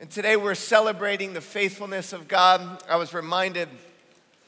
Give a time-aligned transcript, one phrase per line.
[0.00, 2.84] And today we're celebrating the faithfulness of God.
[2.88, 3.68] I was reminded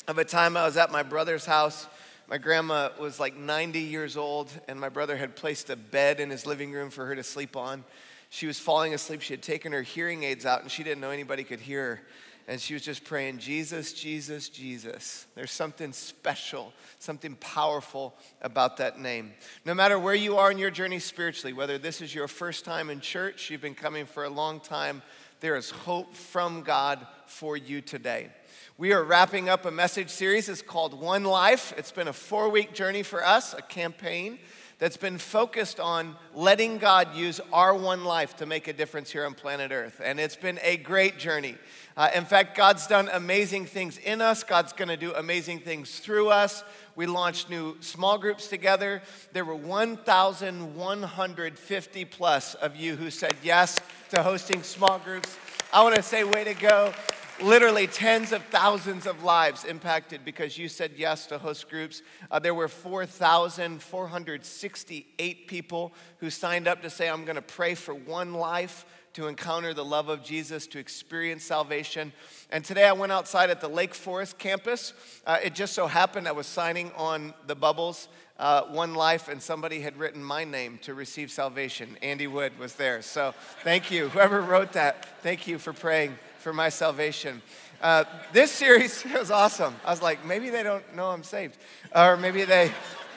[0.07, 1.89] of a time I was at my brother's house.
[2.29, 6.31] My grandma was like 90 years old, and my brother had placed a bed in
[6.31, 7.83] his living room for her to sleep on.
[8.29, 9.23] She was falling asleep.
[9.23, 12.03] She had taken her hearing aids out, and she didn't know anybody could hear her.
[12.47, 15.27] And she was just praying, Jesus, Jesus, Jesus.
[15.35, 19.33] There's something special, something powerful about that name.
[19.65, 22.89] No matter where you are in your journey spiritually, whether this is your first time
[22.89, 25.03] in church, you've been coming for a long time,
[25.41, 28.29] there is hope from God for you today.
[28.77, 30.49] We are wrapping up a message series.
[30.51, 31.73] It's called One Life.
[31.79, 34.39] It's been a four week journey for us, a campaign
[34.79, 39.25] that's been focused on letting God use our one life to make a difference here
[39.25, 40.01] on planet Earth.
[40.03, 41.57] And it's been a great journey.
[42.01, 45.99] Uh, in fact, God's done amazing things in us, God's going to do amazing things
[45.99, 46.65] through us.
[46.97, 49.03] We launched new small groups together.
[49.35, 55.37] There were 1,150 plus of you who said yes to hosting small groups.
[55.75, 56.95] I want to say, way to go.
[57.43, 62.01] Literally tens of thousands of lives impacted because you said yes to host groups.
[62.31, 67.93] Uh, there were 4,468 people who signed up to say, I'm going to pray for
[67.93, 72.13] one life to encounter the love of Jesus, to experience salvation.
[72.51, 74.93] And today I went outside at the Lake Forest campus.
[75.27, 79.43] Uh, it just so happened I was signing on the bubbles, uh, One Life, and
[79.43, 81.97] somebody had written my name to receive salvation.
[82.03, 83.03] Andy Wood was there.
[83.03, 84.09] So thank you.
[84.11, 87.43] Whoever wrote that, thank you for praying for my salvation.
[87.81, 89.75] Uh, this series was awesome.
[89.85, 91.57] I was like, maybe they don't know I'm saved.
[91.95, 92.73] Or maybe they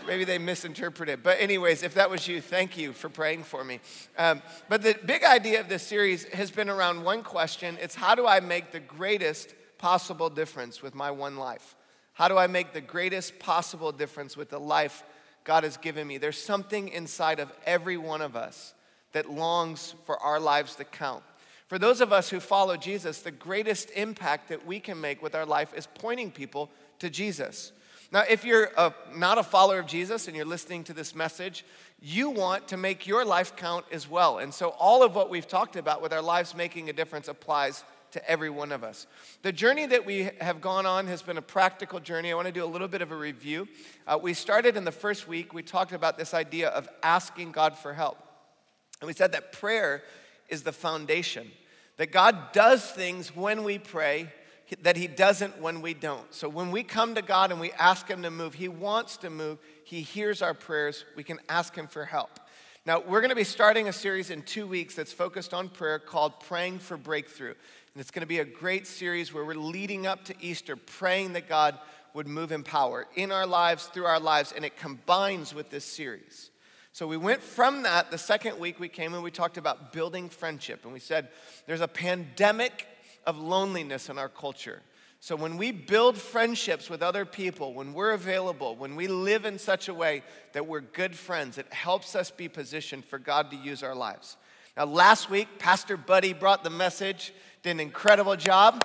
[0.07, 1.23] maybe they misinterpret it.
[1.23, 3.79] But, anyways, if that was you, thank you for praying for me.
[4.17, 8.15] Um, but the big idea of this series has been around one question it's how
[8.15, 11.75] do I make the greatest possible difference with my one life?
[12.13, 15.03] How do I make the greatest possible difference with the life
[15.43, 16.17] God has given me?
[16.17, 18.73] There's something inside of every one of us
[19.13, 21.23] that longs for our lives to count.
[21.67, 25.33] For those of us who follow Jesus, the greatest impact that we can make with
[25.33, 27.71] our life is pointing people to Jesus.
[28.13, 31.65] Now, if you're a, not a follower of Jesus and you're listening to this message,
[31.99, 34.37] you want to make your life count as well.
[34.37, 37.83] And so, all of what we've talked about with our lives making a difference applies
[38.11, 39.07] to every one of us.
[39.41, 42.31] The journey that we have gone on has been a practical journey.
[42.31, 43.67] I want to do a little bit of a review.
[44.05, 47.75] Uh, we started in the first week, we talked about this idea of asking God
[47.75, 48.19] for help.
[49.01, 50.03] And we said that prayer
[50.49, 51.49] is the foundation,
[51.97, 54.31] that God does things when we pray
[54.81, 56.33] that He doesn't when we don't.
[56.33, 59.29] So when we come to God and we ask Him to move, He wants to
[59.29, 59.59] move.
[59.83, 61.05] He hears our prayers.
[61.15, 62.39] We can ask Him for help.
[62.85, 65.99] Now, we're going to be starting a series in two weeks that's focused on prayer
[65.99, 67.53] called Praying for Breakthrough.
[67.93, 71.33] And it's going to be a great series where we're leading up to Easter, praying
[71.33, 71.77] that God
[72.13, 75.85] would move in power in our lives, through our lives, and it combines with this
[75.85, 76.49] series.
[76.91, 78.11] So we went from that.
[78.11, 80.83] The second week we came and we talked about building friendship.
[80.83, 81.29] And we said
[81.65, 82.85] there's a pandemic
[83.25, 84.81] of loneliness in our culture.
[85.19, 89.57] So when we build friendships with other people, when we're available, when we live in
[89.57, 93.55] such a way that we're good friends, it helps us be positioned for God to
[93.55, 94.35] use our lives.
[94.75, 98.83] Now, last week, Pastor Buddy brought the message, did an incredible job.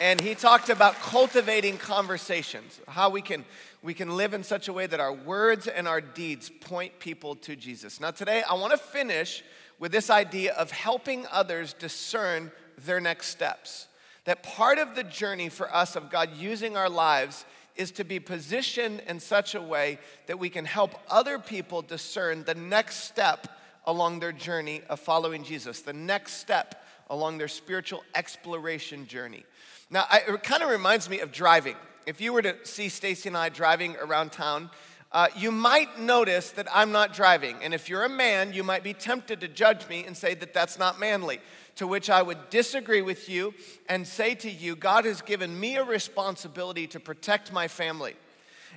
[0.00, 3.44] And he talked about cultivating conversations, how we can,
[3.82, 7.34] we can live in such a way that our words and our deeds point people
[7.36, 7.98] to Jesus.
[7.98, 9.42] Now, today, I want to finish
[9.78, 12.52] with this idea of helping others discern
[12.84, 13.88] their next steps.
[14.24, 17.44] That part of the journey for us of God using our lives
[17.76, 22.44] is to be positioned in such a way that we can help other people discern
[22.44, 23.46] the next step
[23.84, 29.44] along their journey of following Jesus, the next step along their spiritual exploration journey.
[29.90, 31.76] Now, I, it kind of reminds me of driving.
[32.06, 34.70] If you were to see Stacy and I driving around town,
[35.12, 37.56] uh, you might notice that I'm not driving.
[37.62, 40.52] And if you're a man, you might be tempted to judge me and say that
[40.52, 41.40] that's not manly
[41.76, 43.54] to which I would disagree with you
[43.88, 48.16] and say to you, God has given me a responsibility to protect my family.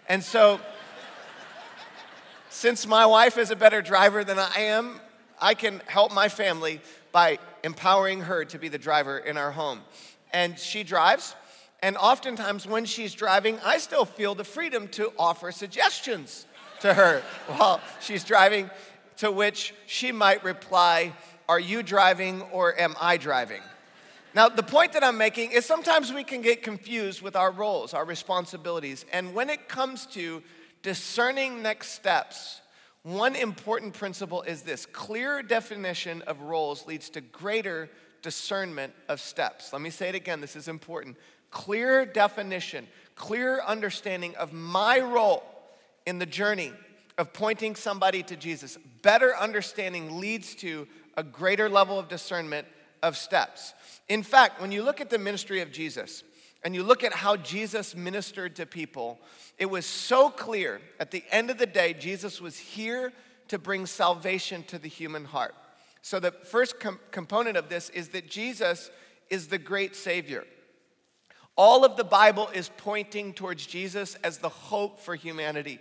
[0.07, 0.59] And so,
[2.49, 4.99] since my wife is a better driver than I am,
[5.41, 9.81] I can help my family by empowering her to be the driver in our home.
[10.31, 11.35] And she drives,
[11.81, 16.45] and oftentimes when she's driving, I still feel the freedom to offer suggestions
[16.81, 18.69] to her while she's driving,
[19.17, 21.13] to which she might reply,
[21.49, 23.61] are you driving or am I driving?
[24.35, 27.95] Now, the point that I'm making is sometimes we can get confused with our roles,
[27.95, 29.03] our responsibilities.
[29.11, 30.43] And when it comes to
[30.83, 32.61] discerning next steps,
[33.01, 37.89] one important principle is this clear definition of roles leads to greater
[38.21, 39.73] discernment of steps.
[39.73, 41.17] Let me say it again, this is important.
[41.49, 45.43] Clear definition, clear understanding of my role
[46.05, 46.73] in the journey
[47.17, 48.77] of pointing somebody to Jesus.
[49.01, 50.87] Better understanding leads to
[51.19, 52.65] a greater level of discernment
[53.03, 53.73] of steps.
[54.07, 56.23] In fact, when you look at the ministry of Jesus
[56.63, 59.19] and you look at how Jesus ministered to people,
[59.57, 63.11] it was so clear at the end of the day, Jesus was here
[63.49, 65.55] to bring salvation to the human heart.
[66.01, 68.89] So, the first com- component of this is that Jesus
[69.29, 70.45] is the great Savior.
[71.57, 75.79] All of the Bible is pointing towards Jesus as the hope for humanity.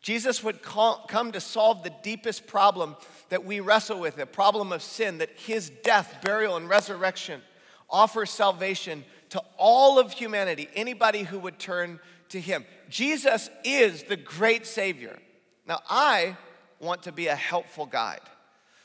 [0.00, 2.96] Jesus would call, come to solve the deepest problem
[3.28, 7.42] that we wrestle with, the problem of sin, that his death, burial, and resurrection
[7.88, 12.00] offers salvation to all of humanity, anybody who would turn
[12.30, 12.64] to him.
[12.88, 15.18] Jesus is the great Savior.
[15.66, 16.36] Now, I
[16.80, 18.20] want to be a helpful guide.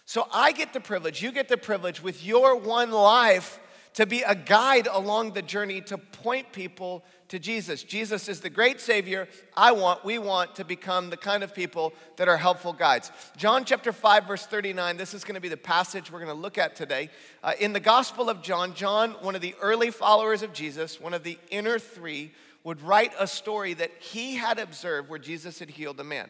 [0.06, 3.60] So I get the privilege, you get the privilege with your one life
[3.94, 7.84] to be a guide along the journey to point people to Jesus.
[7.84, 9.28] Jesus is the great Savior.
[9.56, 13.12] I want, we want to become the kind of people that are helpful guides.
[13.36, 16.40] John chapter 5, verse 39, this is going to be the passage we're going to
[16.40, 17.10] look at today.
[17.44, 21.14] Uh, in the Gospel of John, John, one of the early followers of Jesus, one
[21.14, 22.32] of the inner three,
[22.64, 26.30] would write a story that he had observed where Jesus had healed a man.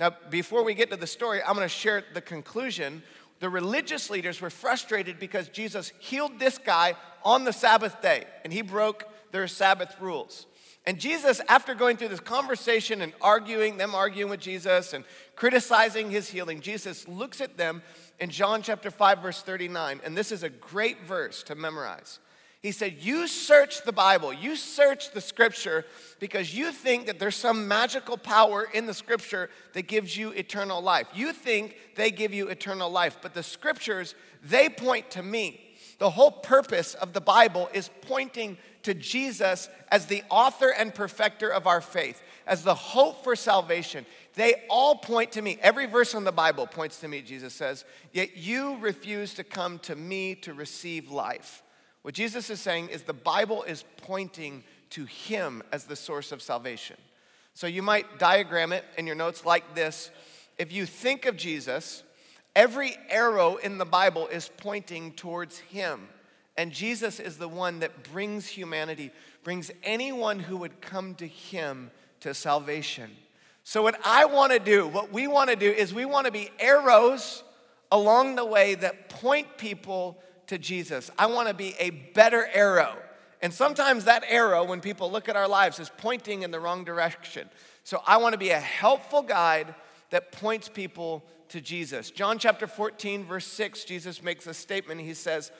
[0.00, 3.02] Now, before we get to the story, I'm going to share the conclusion
[3.40, 6.94] the religious leaders were frustrated because Jesus healed this guy
[7.24, 9.04] on the Sabbath day and he broke
[9.34, 10.46] their Sabbath rules.
[10.86, 15.04] And Jesus, after going through this conversation and arguing, them arguing with Jesus and
[15.34, 17.82] criticizing his healing, Jesus looks at them
[18.20, 20.02] in John chapter 5, verse 39.
[20.04, 22.20] And this is a great verse to memorize.
[22.62, 25.84] He said, You search the Bible, you search the scripture
[26.20, 30.80] because you think that there's some magical power in the scripture that gives you eternal
[30.80, 31.08] life.
[31.12, 34.14] You think they give you eternal life, but the scriptures,
[34.44, 35.60] they point to me.
[35.98, 41.48] The whole purpose of the Bible is pointing to Jesus as the author and perfecter
[41.48, 44.06] of our faith, as the hope for salvation.
[44.34, 45.58] They all point to me.
[45.60, 49.78] Every verse in the Bible points to me, Jesus says, yet you refuse to come
[49.80, 51.62] to me to receive life.
[52.02, 56.42] What Jesus is saying is the Bible is pointing to Him as the source of
[56.42, 56.96] salvation.
[57.54, 60.10] So you might diagram it in your notes like this.
[60.58, 62.02] If you think of Jesus,
[62.54, 66.08] every arrow in the Bible is pointing towards Him.
[66.56, 69.10] And Jesus is the one that brings humanity,
[69.42, 71.90] brings anyone who would come to Him
[72.20, 73.10] to salvation.
[73.64, 76.32] So, what I want to do, what we want to do, is we want to
[76.32, 77.42] be arrows
[77.90, 80.18] along the way that point people
[80.48, 81.10] to Jesus.
[81.18, 82.96] I want to be a better arrow.
[83.40, 86.84] And sometimes that arrow, when people look at our lives, is pointing in the wrong
[86.84, 87.48] direction.
[87.84, 89.74] So I want to be a helpful guide
[90.10, 92.10] that points people to Jesus.
[92.10, 95.00] John chapter 14, verse 6, Jesus makes a statement.
[95.00, 95.52] He says,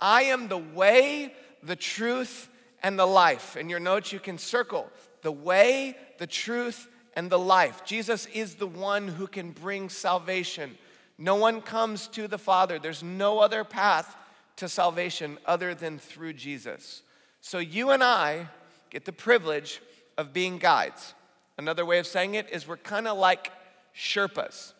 [0.00, 2.48] I am the way, the truth,
[2.82, 3.56] and the life.
[3.56, 4.88] In your notes, you can circle
[5.22, 7.84] the way, the truth, and the life.
[7.84, 10.78] Jesus is the one who can bring salvation.
[11.18, 12.78] No one comes to the Father.
[12.78, 14.16] There's no other path
[14.56, 17.02] to salvation other than through Jesus.
[17.40, 18.48] So you and I
[18.90, 19.80] get the privilege
[20.16, 21.14] of being guides.
[21.58, 23.52] Another way of saying it is we're kind of like
[23.94, 24.72] Sherpas.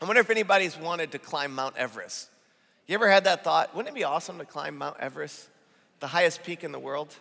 [0.00, 2.29] I wonder if anybody's wanted to climb Mount Everest.
[2.90, 3.72] You ever had that thought?
[3.72, 5.48] Wouldn't it be awesome to climb Mount Everest,
[6.00, 7.14] the highest peak in the world?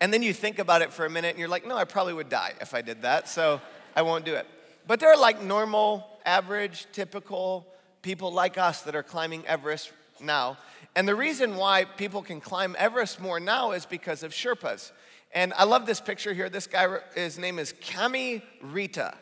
[0.00, 2.12] And then you think about it for a minute and you're like, no, I probably
[2.12, 3.60] would die if I did that, so
[3.96, 4.46] I won't do it.
[4.86, 7.66] But there are like normal, average, typical
[8.02, 10.58] people like us that are climbing Everest now.
[10.94, 14.92] And the reason why people can climb Everest more now is because of Sherpas.
[15.32, 16.48] And I love this picture here.
[16.48, 19.14] This guy, his name is Kami Rita.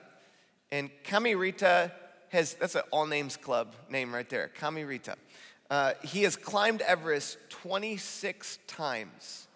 [0.71, 1.93] And Kami Rita
[2.29, 5.17] has, that's an all names club name right there, Kami Rita.
[5.73, 9.49] Uh, he has climbed Everest 26 times.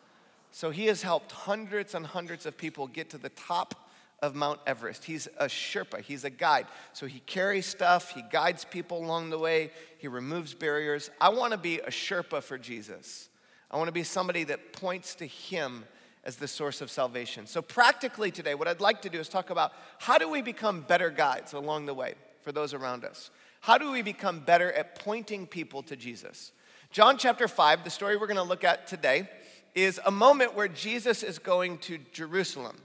[0.51, 3.91] So he has helped hundreds and hundreds of people get to the top
[4.23, 5.05] of Mount Everest.
[5.05, 6.69] He's a Sherpa, he's a guide.
[6.95, 11.11] So he carries stuff, he guides people along the way, he removes barriers.
[11.21, 13.29] I want to be a Sherpa for Jesus.
[13.71, 15.85] I want to be somebody that points to him
[16.25, 17.47] as the source of salvation.
[17.47, 20.81] So, practically today, what I'd like to do is talk about how do we become
[20.81, 23.31] better guides along the way for those around us?
[23.67, 26.53] How do we become better at pointing people to Jesus?
[26.93, 29.29] John chapter 5, the story we're going to look at today,
[29.75, 32.77] is a moment where Jesus is going to Jerusalem.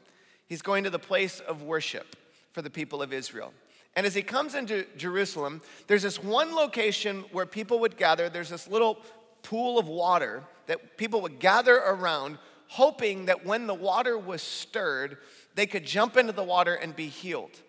[0.47, 2.15] He's going to the place of worship
[2.51, 3.53] for the people of Israel.
[3.95, 8.27] And as he comes into Jerusalem, there's this one location where people would gather.
[8.27, 8.97] There's this little
[9.43, 15.19] pool of water that people would gather around, hoping that when the water was stirred,
[15.53, 17.61] they could jump into the water and be healed.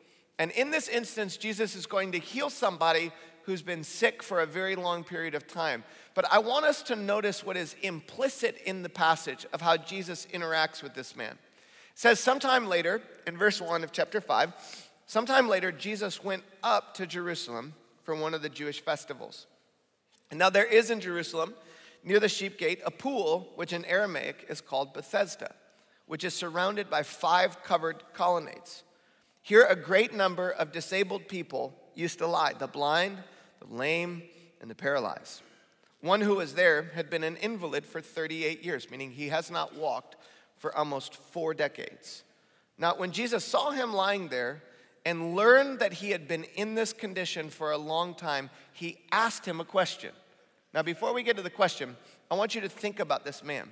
[0.42, 3.12] And in this instance, Jesus is going to heal somebody
[3.44, 5.84] who's been sick for a very long period of time.
[6.14, 10.26] But I want us to notice what is implicit in the passage of how Jesus
[10.34, 11.34] interacts with this man.
[11.34, 11.38] It
[11.94, 14.52] says, sometime later, in verse 1 of chapter 5,
[15.06, 19.46] sometime later, Jesus went up to Jerusalem for one of the Jewish festivals.
[20.32, 21.54] And now there is in Jerusalem
[22.02, 25.54] near the sheep gate a pool, which in Aramaic is called Bethesda,
[26.06, 28.82] which is surrounded by five covered colonnades.
[29.42, 33.18] Here, a great number of disabled people used to lie the blind,
[33.60, 34.22] the lame,
[34.60, 35.42] and the paralyzed.
[36.00, 39.76] One who was there had been an invalid for 38 years, meaning he has not
[39.76, 40.16] walked
[40.56, 42.22] for almost four decades.
[42.78, 44.62] Now, when Jesus saw him lying there
[45.04, 49.44] and learned that he had been in this condition for a long time, he asked
[49.44, 50.12] him a question.
[50.72, 51.96] Now, before we get to the question,
[52.30, 53.68] I want you to think about this man.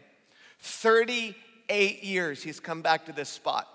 [0.61, 3.69] 38 years he's come back to this spot.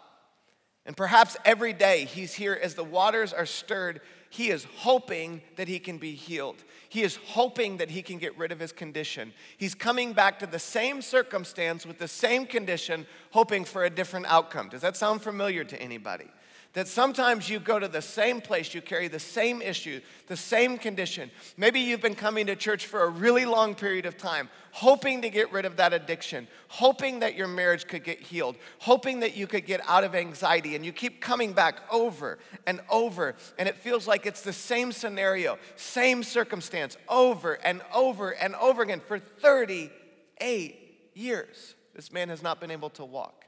[0.85, 5.67] And perhaps every day he's here as the waters are stirred, he is hoping that
[5.67, 6.63] he can be healed.
[6.89, 9.33] He is hoping that he can get rid of his condition.
[9.57, 14.27] He's coming back to the same circumstance with the same condition, hoping for a different
[14.27, 14.69] outcome.
[14.69, 16.27] Does that sound familiar to anybody?
[16.75, 20.77] That sometimes you go to the same place, you carry the same issue, the same
[20.77, 21.31] condition.
[21.55, 25.29] Maybe you've been coming to church for a really long period of time, hoping to
[25.29, 29.47] get rid of that addiction, hoping that your marriage could get healed, hoping that you
[29.47, 33.77] could get out of anxiety, and you keep coming back over and over, and it
[33.77, 39.17] feels like it's the same scenario, same circumstance, over and over and over again for
[39.17, 40.75] 38
[41.13, 41.75] years.
[41.95, 43.45] This man has not been able to walk.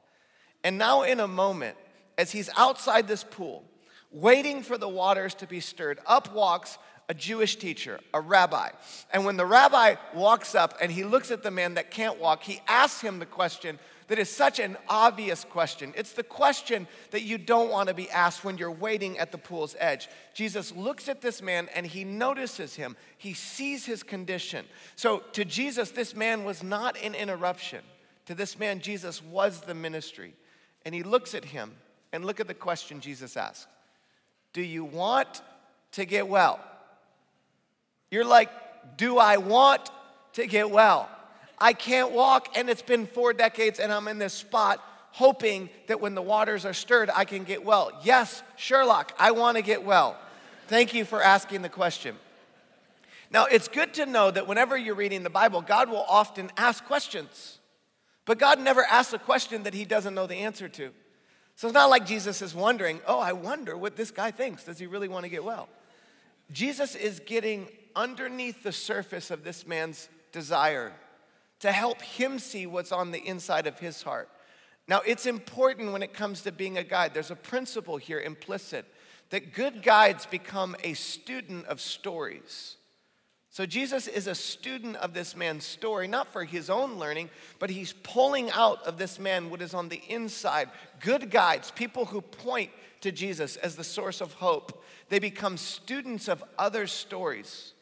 [0.64, 1.76] And now, in a moment,
[2.18, 3.64] as he's outside this pool,
[4.12, 6.78] waiting for the waters to be stirred, up walks
[7.10, 8.70] a Jewish teacher, a rabbi.
[9.14, 12.44] And when the rabbi walks up and he looks at the man that can't walk,
[12.44, 15.94] he asks him the question that is such an obvious question.
[15.96, 19.38] It's the question that you don't want to be asked when you're waiting at the
[19.38, 20.08] pool's edge.
[20.34, 24.66] Jesus looks at this man and he notices him, he sees his condition.
[24.96, 27.82] So to Jesus, this man was not an interruption.
[28.28, 30.34] To this man, Jesus was the ministry.
[30.86, 31.74] And he looks at him
[32.12, 33.68] and look at the question Jesus asked
[34.54, 35.42] Do you want
[35.94, 36.60] to get well?
[38.12, 38.50] You're like,
[38.98, 39.90] Do I want
[40.34, 41.10] to get well?
[41.60, 46.00] I can't walk, and it's been four decades, and I'm in this spot hoping that
[46.00, 47.92] when the waters are stirred, I can get well.
[48.04, 50.16] Yes, Sherlock, I want to get well.
[50.68, 52.16] Thank you for asking the question.
[53.32, 56.86] Now, it's good to know that whenever you're reading the Bible, God will often ask
[56.86, 57.58] questions.
[58.26, 60.92] But God never asks a question that he doesn't know the answer to.
[61.58, 64.64] So it's not like Jesus is wondering, oh, I wonder what this guy thinks.
[64.64, 65.68] Does he really want to get well?
[66.52, 70.94] Jesus is getting underneath the surface of this man's desire
[71.62, 74.30] to help him see what's on the inside of his heart.
[74.88, 77.16] Now, it's important when it comes to being a guide.
[77.16, 78.86] There's a principle here implicit
[79.32, 82.77] that good guides become a student of stories.
[83.58, 87.72] So Jesus is a student of this man's story, not for his own learning, but
[87.72, 90.70] he's pulling out of this man what is on the inside.
[91.00, 92.70] Good guides, people who point
[93.02, 97.74] to Jesus as the source of hope, they become students of other stories.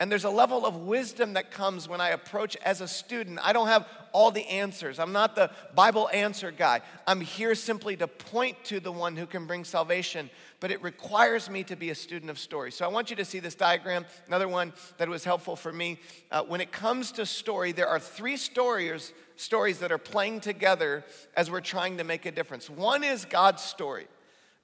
[0.00, 3.38] And there's a level of wisdom that comes when I approach as a student.
[3.42, 4.98] I don't have all the answers.
[4.98, 6.80] I'm not the Bible answer guy.
[7.06, 11.50] I'm here simply to point to the one who can bring salvation, but it requires
[11.50, 12.72] me to be a student of story.
[12.72, 15.98] So I want you to see this diagram, another one that was helpful for me.
[16.30, 21.04] Uh, when it comes to story, there are three stories, stories that are playing together
[21.36, 22.70] as we're trying to make a difference.
[22.70, 24.06] One is God's story.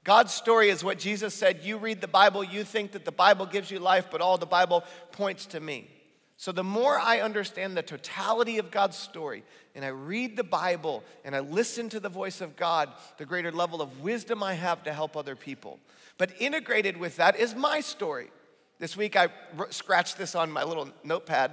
[0.06, 1.64] God's story is what Jesus said.
[1.64, 4.46] You read the Bible, you think that the Bible gives you life, but all the
[4.46, 5.90] Bible points to me.
[6.36, 9.42] So, the more I understand the totality of God's story,
[9.74, 13.50] and I read the Bible and I listen to the voice of God, the greater
[13.50, 15.80] level of wisdom I have to help other people.
[16.18, 18.30] But integrated with that is my story.
[18.78, 19.26] This week I
[19.70, 21.50] scratched this on my little notepad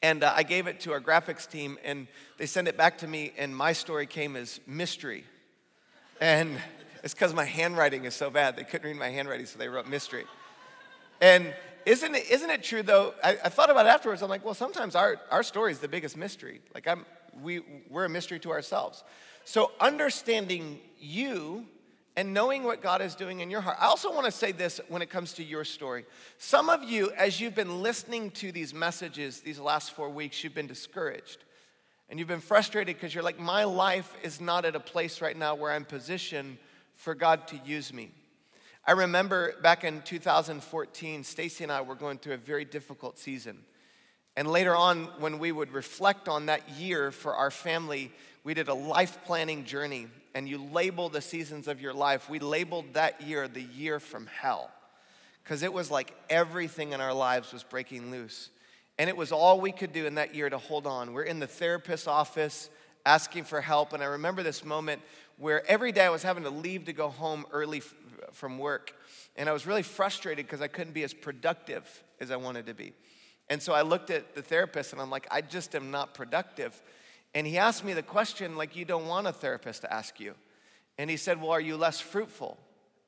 [0.00, 2.06] and uh, I gave it to our graphics team, and
[2.38, 5.24] they sent it back to me, and my story came as mystery.
[6.22, 6.58] And
[7.02, 8.56] it's because my handwriting is so bad.
[8.56, 10.24] They couldn't read my handwriting, so they wrote mystery.
[11.20, 11.54] And
[11.86, 13.14] isn't it, isn't it true though?
[13.22, 14.22] I, I, thought about it afterwards.
[14.22, 16.60] I'm like, well, sometimes our, our story is the biggest mystery.
[16.74, 17.06] Like I'm,
[17.42, 19.02] we, we're a mystery to ourselves.
[19.44, 21.66] So understanding you
[22.16, 23.78] and knowing what God is doing in your heart.
[23.80, 26.04] I also want to say this when it comes to your story.
[26.38, 30.54] Some of you, as you've been listening to these messages these last four weeks, you've
[30.54, 31.44] been discouraged.
[32.08, 35.36] And you've been frustrated because you're like, my life is not at a place right
[35.36, 36.58] now where I'm positioned
[37.00, 38.10] for God to use me.
[38.86, 43.60] I remember back in 2014, Stacy and I were going through a very difficult season.
[44.36, 48.12] And later on, when we would reflect on that year for our family,
[48.44, 50.08] we did a life planning journey.
[50.34, 52.28] And you label the seasons of your life.
[52.28, 54.70] We labeled that year the year from hell
[55.42, 58.50] because it was like everything in our lives was breaking loose.
[58.98, 61.14] And it was all we could do in that year to hold on.
[61.14, 62.68] We're in the therapist's office
[63.06, 63.94] asking for help.
[63.94, 65.00] And I remember this moment
[65.40, 67.94] where every day I was having to leave to go home early f-
[68.32, 68.94] from work.
[69.36, 72.74] And I was really frustrated because I couldn't be as productive as I wanted to
[72.74, 72.92] be.
[73.48, 76.80] And so I looked at the therapist and I'm like, I just am not productive.
[77.34, 80.34] And he asked me the question, like, you don't want a therapist to ask you.
[80.98, 82.58] And he said, Well, are you less fruitful?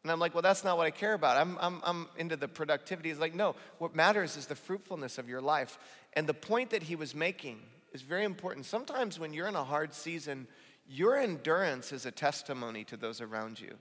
[0.02, 1.36] And I'm like, Well, that's not what I care about.
[1.36, 3.10] I'm, I'm, I'm into the productivity.
[3.10, 5.78] He's like, No, what matters is the fruitfulness of your life.
[6.14, 7.60] And the point that he was making
[7.92, 8.64] is very important.
[8.64, 10.46] Sometimes when you're in a hard season,
[10.88, 13.74] your endurance is a testimony to those around you.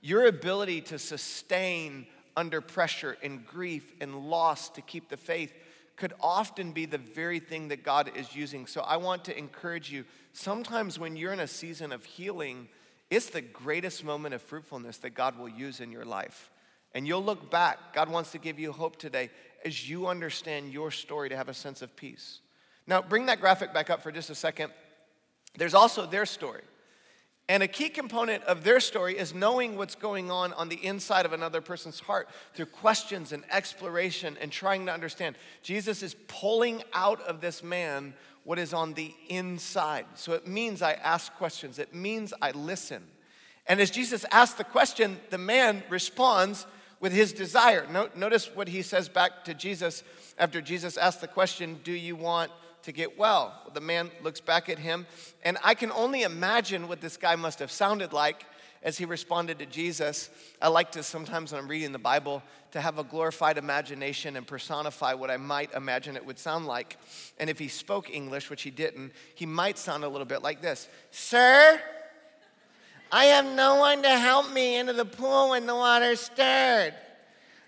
[0.00, 2.06] Your ability to sustain
[2.36, 5.52] under pressure and grief and loss to keep the faith
[5.96, 8.66] could often be the very thing that God is using.
[8.66, 12.68] So I want to encourage you sometimes when you're in a season of healing,
[13.10, 16.50] it's the greatest moment of fruitfulness that God will use in your life.
[16.94, 17.92] And you'll look back.
[17.92, 19.30] God wants to give you hope today
[19.64, 22.40] as you understand your story to have a sense of peace.
[22.86, 24.72] Now, bring that graphic back up for just a second.
[25.56, 26.62] There's also their story.
[27.48, 31.26] And a key component of their story is knowing what's going on on the inside
[31.26, 35.36] of another person's heart through questions and exploration and trying to understand.
[35.62, 40.06] Jesus is pulling out of this man what is on the inside.
[40.14, 43.02] So it means I ask questions, it means I listen.
[43.66, 46.66] And as Jesus asks the question, the man responds
[47.00, 47.86] with his desire.
[48.14, 50.02] Notice what he says back to Jesus
[50.38, 52.50] after Jesus asked the question Do you want
[52.82, 53.54] to get well.
[53.74, 55.06] The man looks back at him,
[55.44, 58.44] and I can only imagine what this guy must have sounded like
[58.82, 60.28] as he responded to Jesus.
[60.60, 64.46] I like to sometimes when I'm reading the Bible to have a glorified imagination and
[64.46, 66.96] personify what I might imagine it would sound like.
[67.38, 70.60] And if he spoke English, which he didn't, he might sound a little bit like
[70.60, 71.80] this Sir,
[73.10, 76.94] I have no one to help me into the pool when the water stirred.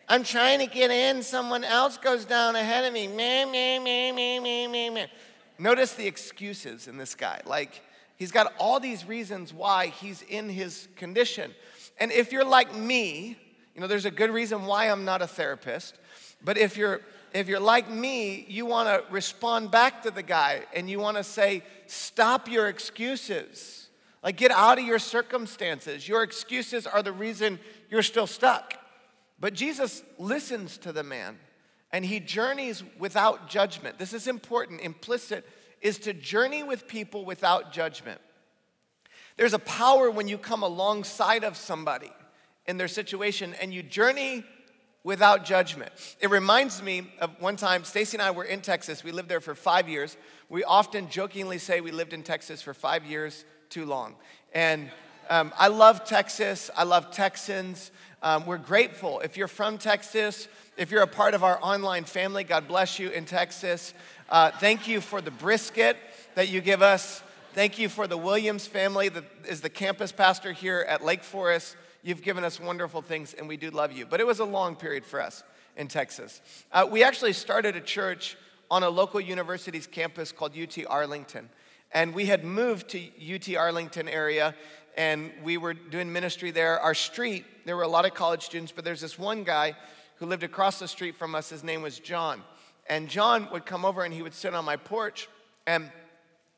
[0.09, 3.09] I'm trying to get in, someone else goes down ahead of me.
[3.09, 5.07] Me, me, me, me, me, me, me.
[5.59, 7.41] Notice the excuses in this guy.
[7.47, 7.81] Like,
[8.17, 11.55] he's got all these reasons why he's in his condition.
[11.99, 13.39] And if you're like me,
[13.75, 15.99] you know, there's a good reason why I'm not a therapist.
[16.43, 17.01] But if you're
[17.33, 21.17] if you're like me, you want to respond back to the guy and you want
[21.17, 23.89] to say, "Stop your excuses."
[24.23, 26.09] Like get out of your circumstances.
[26.09, 27.59] Your excuses are the reason
[27.91, 28.75] you're still stuck.
[29.39, 31.39] But Jesus listens to the man
[31.93, 33.99] and he journeys without judgment.
[33.99, 34.81] This is important.
[34.81, 35.47] Implicit
[35.81, 38.21] is to journey with people without judgment.
[39.37, 42.11] There's a power when you come alongside of somebody
[42.67, 44.45] in their situation and you journey
[45.03, 45.93] without judgment.
[46.21, 49.05] It reminds me of one time, Stacy and I were in Texas.
[49.05, 50.17] We lived there for five years.
[50.49, 54.17] We often jokingly say we lived in Texas for five years too long.
[54.55, 54.91] And
[55.31, 56.71] um, I love Texas.
[56.77, 57.91] I love Texans.
[58.23, 59.21] Um, we're grateful.
[59.21, 63.11] If you're from Texas, if you're a part of our online family, God bless you
[63.11, 63.95] in Texas.
[64.29, 65.97] Uh, thank you for the brisket
[66.35, 67.23] that you give us.
[67.53, 71.77] Thank you for the Williams family that is the campus pastor here at Lake Forest.
[72.03, 74.07] You've given us wonderful things, and we do love you.
[74.07, 75.45] But it was a long period for us
[75.77, 76.41] in Texas.
[76.73, 78.37] Uh, we actually started a church
[78.71, 81.49] on a local university's campus called UT Arlington.
[81.95, 83.01] And we had moved to
[83.35, 84.55] UT Arlington area
[84.97, 86.79] and we were doing ministry there.
[86.81, 89.75] Our street, there were a lot of college students, but there's this one guy
[90.17, 91.49] who lived across the street from us.
[91.49, 92.43] His name was John.
[92.89, 95.29] And John would come over and he would sit on my porch.
[95.67, 95.91] And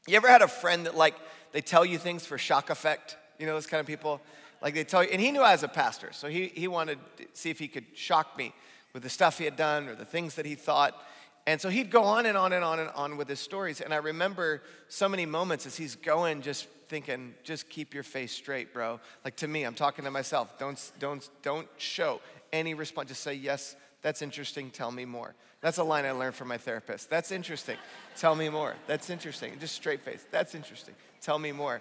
[0.06, 1.14] you ever had a friend that, like,
[1.52, 3.16] they tell you things for shock effect?
[3.38, 4.20] You know, those kind of people?
[4.62, 6.98] Like, they tell you, and he knew I was a pastor, so he, he wanted
[7.18, 8.52] to see if he could shock me
[8.92, 11.00] with the stuff he had done or the things that he thought.
[11.46, 13.80] And so he'd go on and on and on and on with his stories.
[13.80, 18.32] And I remember so many moments as he's going, just thinking, just keep your face
[18.32, 19.00] straight, bro.
[19.24, 20.58] Like to me, I'm talking to myself.
[20.58, 22.20] Don't, don't, don't show
[22.52, 23.08] any response.
[23.08, 24.70] Just say, yes, that's interesting.
[24.70, 25.34] Tell me more.
[25.60, 27.10] That's a line I learned from my therapist.
[27.10, 27.76] That's interesting.
[28.16, 28.74] Tell me more.
[28.86, 29.52] That's interesting.
[29.58, 30.24] Just straight face.
[30.30, 30.94] That's interesting.
[31.20, 31.80] Tell me more.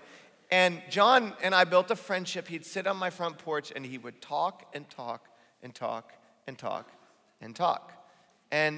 [0.52, 2.48] And John and I built a friendship.
[2.48, 5.28] He'd sit on my front porch and he would talk and talk
[5.62, 6.14] and talk
[6.48, 6.90] and talk
[7.42, 7.92] and talk.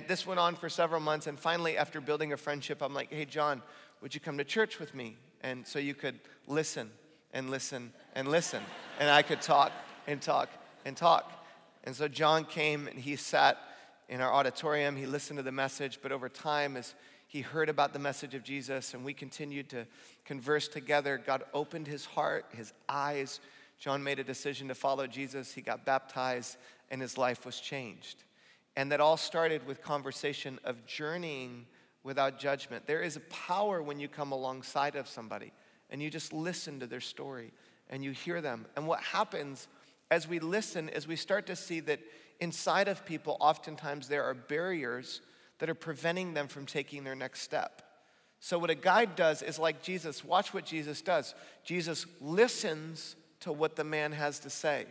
[0.08, 1.28] This went on for several months.
[1.28, 3.62] And finally, after building a friendship, I'm like, hey, John,
[4.02, 5.18] would you come to church with me?
[5.42, 6.90] and so you could listen
[7.34, 8.62] and listen and listen.
[9.00, 9.72] And I could talk
[10.08, 10.50] and talk
[10.86, 11.32] and talk.
[11.84, 13.58] And so John came and he sat
[14.10, 14.96] in our auditorium.
[14.96, 16.96] He listened to the message, but over time, as
[17.28, 19.86] he heard about the message of Jesus and we continued to
[20.26, 23.40] converse together, God opened his heart, his eyes.
[23.80, 25.54] John made a decision to follow Jesus.
[25.54, 26.58] He got baptized
[26.90, 28.24] and his life was changed.
[28.78, 31.66] And that all started with conversation of journeying
[32.04, 32.88] without judgment.
[32.88, 35.52] There is a power when you come alongside of somebody
[35.90, 37.52] and you just listen to their story
[37.90, 38.66] and you hear them.
[38.78, 39.68] And what happens
[40.10, 42.00] as we listen is we start to see that
[42.40, 45.22] inside of people, oftentimes there are barriers
[45.60, 47.82] that are preventing them from taking their next step.
[48.40, 51.34] So, what a guide does is like Jesus, watch what Jesus does.
[51.63, 54.86] Jesus listens to what the man has to say.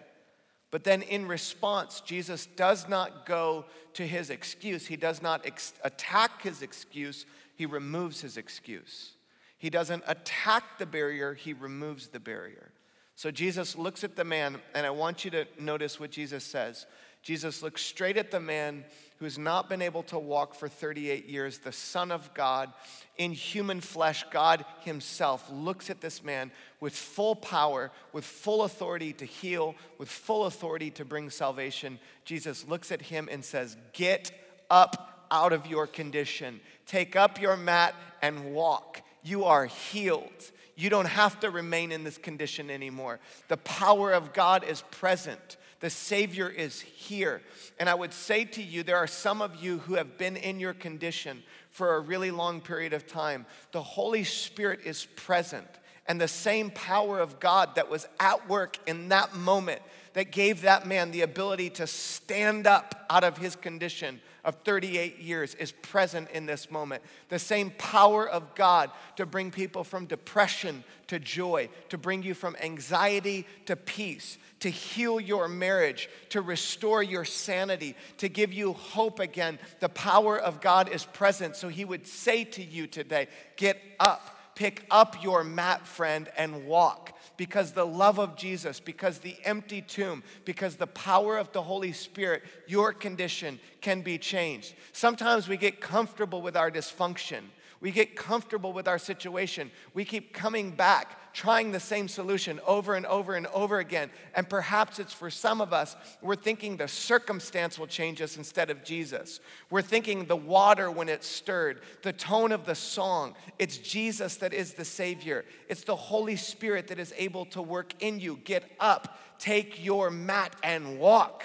[0.77, 4.87] But then in response, Jesus does not go to his excuse.
[4.87, 9.13] He does not ex- attack his excuse, he removes his excuse.
[9.57, 12.73] He doesn't attack the barrier, he removes the barrier.
[13.15, 16.85] So Jesus looks at the man, and I want you to notice what Jesus says.
[17.23, 18.85] Jesus looks straight at the man
[19.19, 22.73] who's not been able to walk for 38 years, the Son of God
[23.17, 24.25] in human flesh.
[24.31, 26.51] God Himself looks at this man
[26.81, 31.99] with full power, with full authority to heal, with full authority to bring salvation.
[32.25, 34.31] Jesus looks at him and says, Get
[34.71, 39.03] up out of your condition, take up your mat and walk.
[39.23, 40.53] You are healed.
[40.77, 43.19] You don't have to remain in this condition anymore.
[43.49, 45.57] The power of God is present.
[45.81, 47.43] The Savior is here.
[47.79, 50.59] And I would say to you, there are some of you who have been in
[50.59, 53.47] your condition for a really long period of time.
[53.73, 55.67] The Holy Spirit is present.
[56.09, 59.83] And the same power of God that was at work in that moment
[60.15, 65.19] that gave that man the ability to stand up out of his condition of 38
[65.19, 67.03] years is present in this moment.
[67.29, 72.33] The same power of God to bring people from depression to joy, to bring you
[72.33, 78.73] from anxiety to peace, to heal your marriage, to restore your sanity, to give you
[78.73, 79.59] hope again.
[79.81, 81.57] The power of God is present.
[81.57, 86.67] So he would say to you today, Get up pick up your mat, friend, and
[86.67, 87.16] walk.
[87.37, 91.93] Because the love of Jesus, because the empty tomb, because the power of the Holy
[91.93, 94.75] Spirit, your condition can be changed.
[94.93, 97.43] Sometimes we get comfortable with our dysfunction.
[97.81, 99.71] We get comfortable with our situation.
[99.93, 104.11] We keep coming back, trying the same solution over and over and over again.
[104.35, 108.71] And perhaps it's for some of us, we're thinking the circumstance will change us instead
[108.71, 109.41] of Jesus.
[109.69, 113.35] We're thinking the water when it's stirred, the tone of the song.
[113.59, 117.93] It's Jesus that is the Savior, it's the Holy Spirit that is able to work
[118.01, 118.41] in you.
[118.45, 121.45] Get up, take your mat, and walk.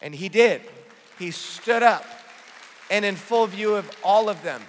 [0.00, 0.62] And he did.
[1.18, 2.04] He stood up.
[2.90, 4.60] And in full view of all of them,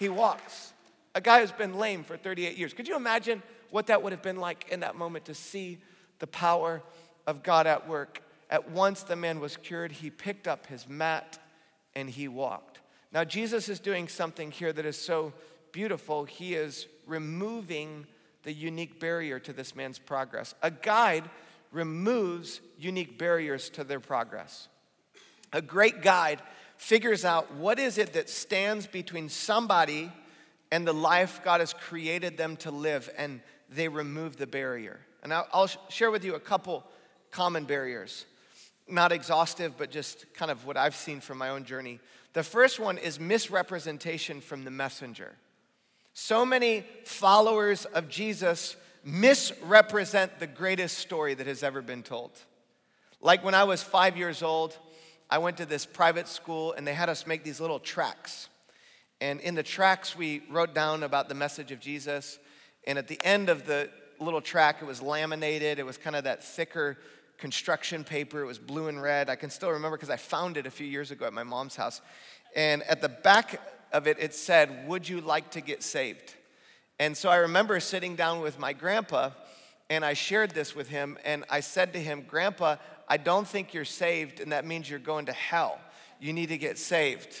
[0.00, 0.72] he walks.
[1.14, 2.72] A guy who's been lame for 38 years.
[2.72, 5.78] Could you imagine what that would have been like in that moment to see
[6.18, 6.82] the power
[7.26, 8.22] of God at work?
[8.48, 11.38] At once the man was cured, he picked up his mat
[11.94, 12.80] and he walked.
[13.12, 15.32] Now, Jesus is doing something here that is so
[15.70, 16.24] beautiful.
[16.24, 18.06] He is removing
[18.44, 20.54] the unique barrier to this man's progress.
[20.62, 21.28] A guide
[21.72, 24.68] removes unique barriers to their progress.
[25.52, 26.40] A great guide
[26.80, 30.10] figures out what is it that stands between somebody
[30.72, 34.98] and the life God has created them to live, and they remove the barrier.
[35.22, 36.82] And I'll, share with you a couple
[37.30, 38.24] common barriers.
[38.88, 42.00] Not exhaustive, but just kind of what I've seen from my own journey.
[42.32, 45.34] The first one is misrepresentation from the messenger.
[46.14, 52.30] So many followers of Jesus misrepresent the greatest story that has ever been told.
[53.20, 54.78] Like when I was five years old,
[55.30, 58.48] I went to this private school and they had us make these little tracts.
[59.20, 62.38] And in the tracts, we wrote down about the message of Jesus.
[62.86, 65.78] And at the end of the little tract, it was laminated.
[65.78, 66.98] It was kind of that thicker
[67.38, 68.42] construction paper.
[68.42, 69.30] It was blue and red.
[69.30, 71.76] I can still remember because I found it a few years ago at my mom's
[71.76, 72.00] house.
[72.56, 73.60] And at the back
[73.92, 76.34] of it, it said, Would you like to get saved?
[76.98, 79.30] And so I remember sitting down with my grandpa
[79.88, 81.18] and I shared this with him.
[81.24, 82.76] And I said to him, Grandpa,
[83.10, 85.80] I don't think you're saved, and that means you're going to hell.
[86.20, 87.36] You need to get saved.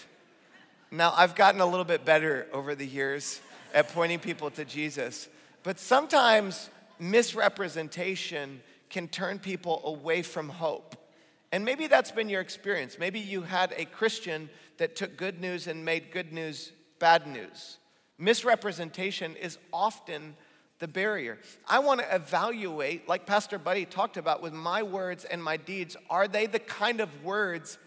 [0.90, 3.40] Now, I've gotten a little bit better over the years
[3.72, 5.28] at pointing people to Jesus,
[5.62, 10.96] but sometimes misrepresentation can turn people away from hope.
[11.52, 12.98] And maybe that's been your experience.
[12.98, 17.78] Maybe you had a Christian that took good news and made good news bad news.
[18.18, 20.34] Misrepresentation is often
[20.80, 21.38] the barrier.
[21.68, 25.96] I want to evaluate, like Pastor Buddy talked about, with my words and my deeds.
[26.08, 27.78] Are they the kind of words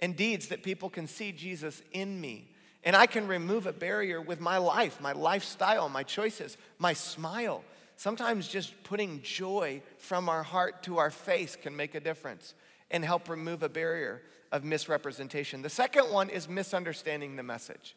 [0.00, 2.48] and deeds that people can see Jesus in me?
[2.84, 7.62] And I can remove a barrier with my life, my lifestyle, my choices, my smile.
[7.96, 12.54] Sometimes just putting joy from our heart to our face can make a difference
[12.90, 15.62] and help remove a barrier of misrepresentation.
[15.62, 17.94] The second one is misunderstanding the message.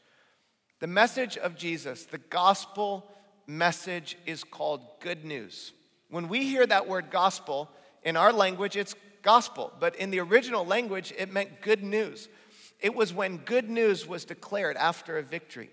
[0.79, 3.09] The message of Jesus, the gospel
[3.47, 5.73] message is called good news.
[6.09, 7.69] When we hear that word gospel,
[8.03, 12.27] in our language, it's gospel, but in the original language, it meant good news.
[12.79, 15.69] It was when good news was declared after a victory.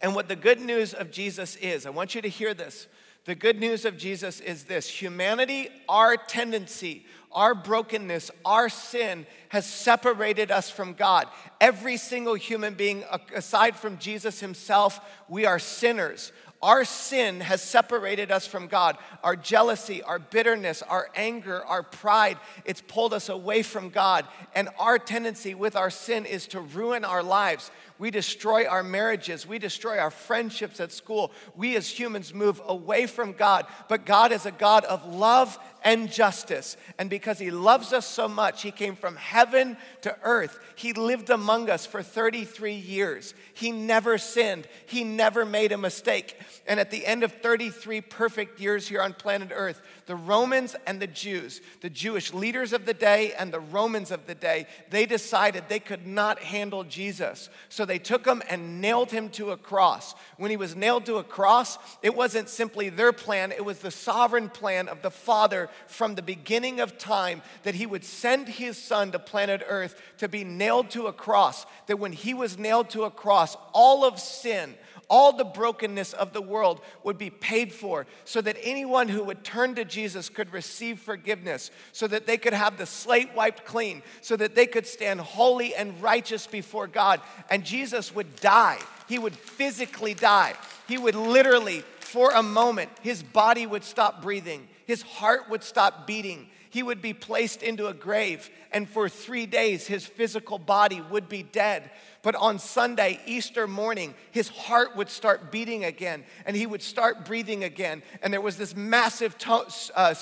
[0.00, 2.86] And what the good news of Jesus is, I want you to hear this.
[3.24, 9.66] The good news of Jesus is this humanity, our tendency, our brokenness, our sin has
[9.66, 11.26] separated us from God.
[11.60, 16.30] Every single human being, uh, aside from Jesus himself, we are sinners.
[16.62, 18.96] Our sin has separated us from God.
[19.22, 24.26] Our jealousy, our bitterness, our anger, our pride, it's pulled us away from God.
[24.54, 27.70] And our tendency with our sin is to ruin our lives.
[27.98, 29.46] We destroy our marriages.
[29.46, 31.32] We destroy our friendships at school.
[31.54, 33.66] We as humans move away from God.
[33.88, 36.76] But God is a God of love and justice.
[36.98, 40.58] And because He loves us so much, He came from heaven to earth.
[40.74, 43.34] He lived among us for 33 years.
[43.54, 46.36] He never sinned, He never made a mistake.
[46.66, 51.00] And at the end of 33 perfect years here on planet earth, the Romans and
[51.00, 55.04] the Jews, the Jewish leaders of the day and the Romans of the day, they
[55.04, 57.48] decided they could not handle Jesus.
[57.68, 60.14] So they took him and nailed him to a cross.
[60.36, 63.90] When he was nailed to a cross, it wasn't simply their plan, it was the
[63.90, 68.78] sovereign plan of the Father from the beginning of time that he would send his
[68.78, 71.66] son to planet Earth to be nailed to a cross.
[71.88, 74.76] That when he was nailed to a cross, all of sin,
[75.08, 79.44] all the brokenness of the world would be paid for so that anyone who would
[79.44, 84.02] turn to Jesus could receive forgiveness, so that they could have the slate wiped clean,
[84.20, 87.20] so that they could stand holy and righteous before God.
[87.50, 88.78] And Jesus would die.
[89.08, 90.54] He would physically die.
[90.88, 96.06] He would literally, for a moment, his body would stop breathing, his heart would stop
[96.06, 96.48] beating.
[96.76, 101.26] He would be placed into a grave, and for three days, his physical body would
[101.26, 101.90] be dead.
[102.20, 107.24] But on Sunday, Easter morning, his heart would start beating again and he would start
[107.24, 108.02] breathing again.
[108.20, 110.14] And there was this massive to- uh,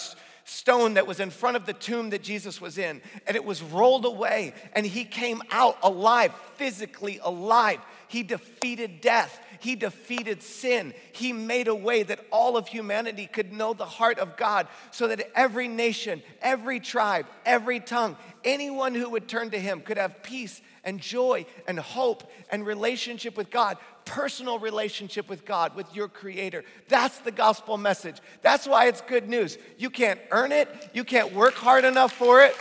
[0.45, 3.61] stone that was in front of the tomb that Jesus was in, and it was
[3.61, 7.81] rolled away, and he came out alive, physically alive.
[8.07, 9.41] He defeated death.
[9.61, 10.95] He defeated sin.
[11.13, 15.09] He made a way that all of humanity could know the heart of God so
[15.09, 20.23] that every nation, every tribe, every tongue, anyone who would turn to him could have
[20.23, 26.09] peace and joy and hope and relationship with God, personal relationship with God, with your
[26.09, 26.65] Creator.
[26.89, 28.17] That's the gospel message.
[28.43, 29.59] That's why it's good news.
[29.79, 32.55] You can't earn it, you can't work hard enough for it.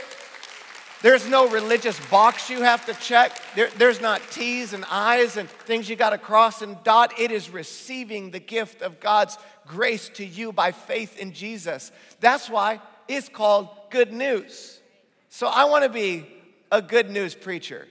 [1.04, 3.38] There's no religious box you have to check.
[3.56, 7.20] There, there's not T's and I's and things you got to cross and dot.
[7.20, 9.38] It is receiving the gift of God's
[9.68, 11.92] grace to you by faith in Jesus.
[12.22, 14.80] That's why it's called good news.
[15.28, 16.26] So I want to be
[16.72, 17.86] a good news preacher.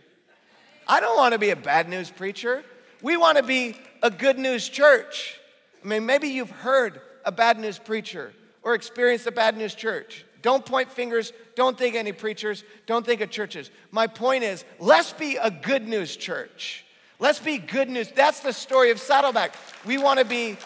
[0.88, 2.64] I don't want to be a bad news preacher.
[3.02, 5.38] We want to be a good news church.
[5.84, 10.24] I mean, maybe you've heard a bad news preacher or experienced a bad news church.
[10.42, 11.32] Don't point fingers.
[11.54, 12.64] Don't think any preachers.
[12.86, 13.70] Don't think of churches.
[13.90, 16.84] My point is, let's be a good news church.
[17.18, 18.10] Let's be good news.
[18.10, 19.54] That's the story of Saddleback.
[19.86, 20.56] We want to be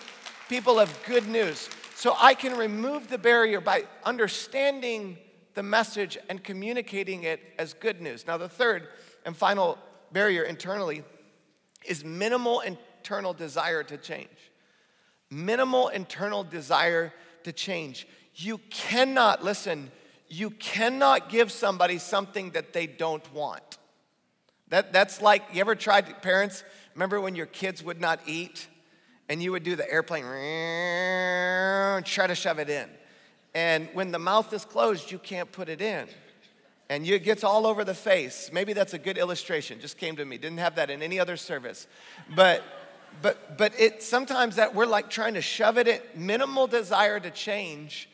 [0.48, 1.68] people of good news.
[1.94, 5.18] So I can remove the barrier by understanding
[5.54, 8.26] the message and communicating it as good news.
[8.26, 8.88] Now, the third
[9.24, 9.78] and final
[10.12, 11.02] barrier internally
[11.84, 14.28] is minimal internal desire to change.
[15.30, 17.12] Minimal internal desire
[17.44, 18.06] to change.
[18.36, 19.90] You cannot, listen,
[20.28, 23.78] you cannot give somebody something that they don't want.
[24.68, 26.62] That, that's like, you ever tried, parents,
[26.94, 28.68] remember when your kids would not eat
[29.28, 30.22] and you would do the airplane,
[32.04, 32.88] try to shove it in.
[33.54, 36.06] And when the mouth is closed, you can't put it in
[36.88, 38.50] and it gets all over the face.
[38.52, 39.80] Maybe that's a good illustration.
[39.80, 40.38] Just came to me.
[40.38, 41.86] Didn't have that in any other service.
[42.34, 42.62] But
[43.22, 47.30] but but it sometimes that we're like trying to shove it in minimal desire to
[47.30, 48.08] change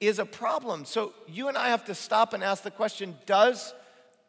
[0.00, 0.84] is a problem.
[0.84, 3.74] So you and I have to stop and ask the question, does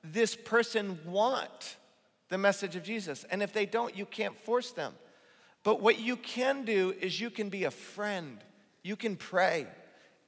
[0.04, 1.78] this person want
[2.30, 3.26] the message of Jesus?
[3.30, 4.94] And if they don't, you can't force them.
[5.64, 8.38] But what you can do is you can be a friend.
[8.84, 9.68] You can pray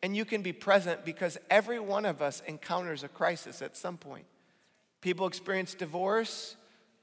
[0.01, 3.97] and you can be present because every one of us encounters a crisis at some
[3.97, 4.25] point.
[5.01, 6.55] People experience divorce,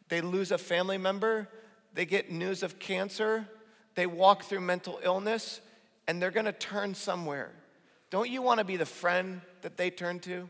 [0.09, 1.49] they lose a family member,
[1.95, 3.47] they get news of cancer,
[3.95, 5.61] they walk through mental illness,
[6.07, 7.53] and they're gonna turn somewhere.
[8.11, 10.49] Don't you wanna be the friend that they turn to?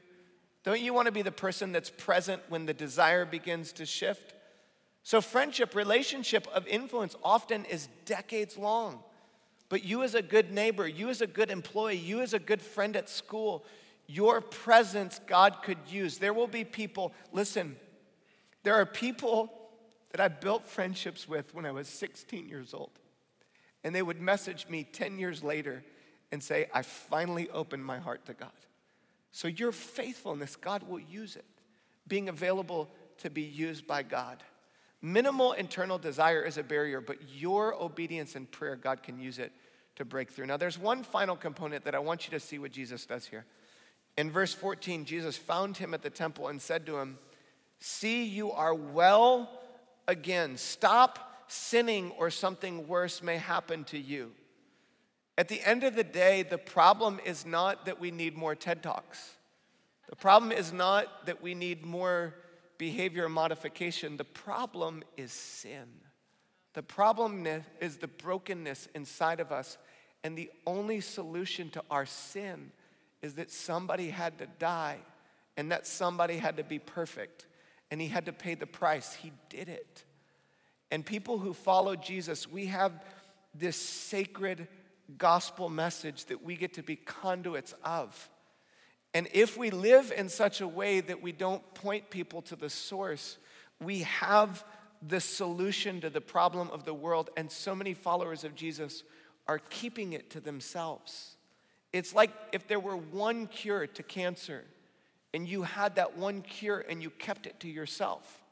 [0.65, 4.35] Don't you wanna be the person that's present when the desire begins to shift?
[5.03, 9.05] So, friendship, relationship of influence often is decades long.
[9.69, 12.61] But you, as a good neighbor, you, as a good employee, you, as a good
[12.61, 13.65] friend at school,
[14.07, 16.19] your presence God could use.
[16.19, 17.77] There will be people, listen,
[18.63, 19.53] there are people
[20.11, 22.91] that I built friendships with when I was 16 years old.
[23.85, 25.85] And they would message me 10 years later
[26.33, 28.51] and say, I finally opened my heart to God.
[29.33, 31.45] So your faithfulness, God will use it,
[32.09, 34.43] being available to be used by God.
[35.03, 39.53] Minimal internal desire is a barrier, but your obedience and prayer, God can use it
[39.97, 40.47] to break through.
[40.47, 43.45] Now, there's one final component that I want you to see what Jesus does here.
[44.17, 47.19] In verse 14, Jesus found him at the temple and said to him,
[47.79, 49.51] See, you are well
[50.09, 50.57] again.
[50.57, 54.33] Stop sinning or something worse may happen to you.
[55.39, 58.83] At the end of the day, the problem is not that we need more TED
[58.83, 59.37] Talks.
[60.09, 62.35] The problem is not that we need more
[62.79, 64.17] behavior modification.
[64.17, 65.89] The problem is sin.
[66.75, 67.47] The problem
[67.81, 69.79] is the brokenness inside of us.
[70.25, 72.73] And the only solution to our sin
[73.23, 74.99] is that somebody had to die
[75.57, 77.47] and that somebody had to be perfect
[77.91, 79.15] and he had to pay the price.
[79.15, 80.05] He did it.
[80.91, 82.93] And people who follow Jesus, we have
[83.55, 84.69] this sacred
[85.19, 88.31] gospel message that we get to be conduits of.
[89.15, 92.69] And if we live in such a way that we don't point people to the
[92.69, 93.39] source,
[93.81, 94.65] we have
[95.07, 97.31] the solution to the problem of the world.
[97.37, 99.05] And so many followers of Jesus
[99.49, 101.37] are keeping it to themselves.
[101.93, 104.65] It's like if there were one cure to cancer
[105.33, 108.43] and you had that one cure and you kept it to yourself.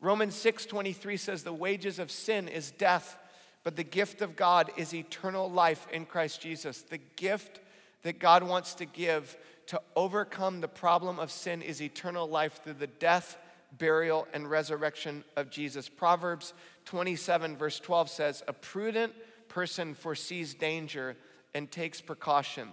[0.00, 3.16] Romans 6:23 says the wages of sin is death,
[3.64, 6.82] but the gift of God is eternal life in Christ Jesus.
[6.82, 7.60] The gift
[8.02, 12.74] that God wants to give to overcome the problem of sin is eternal life through
[12.74, 13.38] the death,
[13.78, 15.88] burial, and resurrection of Jesus.
[15.88, 16.52] Proverbs
[16.84, 19.14] 27, verse 12 says, A prudent
[19.48, 21.16] person foresees danger
[21.54, 22.68] and takes precaution.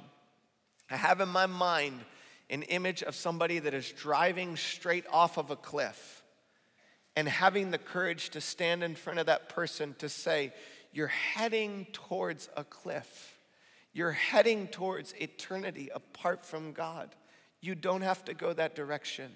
[0.89, 2.01] I have in my mind
[2.49, 6.21] an image of somebody that is driving straight off of a cliff
[7.15, 10.51] and having the courage to stand in front of that person to say,
[10.93, 13.38] You're heading towards a cliff.
[13.93, 17.10] You're heading towards eternity apart from God.
[17.60, 19.32] You don't have to go that direction.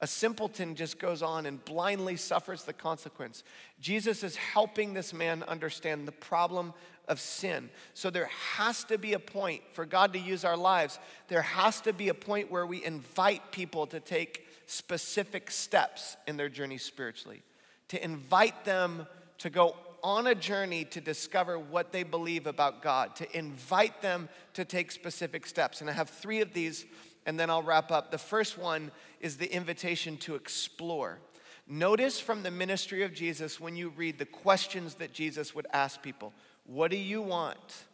[0.00, 3.42] A simpleton just goes on and blindly suffers the consequence.
[3.80, 6.72] Jesus is helping this man understand the problem
[7.08, 7.68] of sin.
[7.94, 11.00] So there has to be a point for God to use our lives.
[11.26, 16.36] There has to be a point where we invite people to take specific steps in
[16.36, 17.42] their journey spiritually,
[17.88, 19.06] to invite them
[19.38, 24.28] to go on a journey to discover what they believe about God, to invite them
[24.54, 25.80] to take specific steps.
[25.80, 26.86] And I have three of these,
[27.26, 28.10] and then I'll wrap up.
[28.10, 31.18] The first one is the invitation to explore.
[31.66, 36.02] Notice from the ministry of Jesus when you read the questions that Jesus would ask
[36.02, 36.32] people
[36.64, 37.84] What do you want?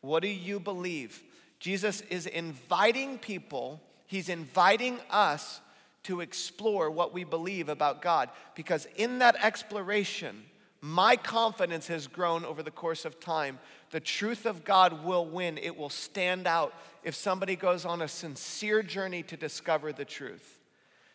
[0.00, 1.22] What do you believe?
[1.60, 5.60] Jesus is inviting people, he's inviting us
[6.04, 8.30] to explore what we believe about God.
[8.54, 10.44] Because in that exploration,
[10.80, 13.58] my confidence has grown over the course of time.
[13.90, 18.08] The truth of God will win, it will stand out if somebody goes on a
[18.08, 20.58] sincere journey to discover the truth.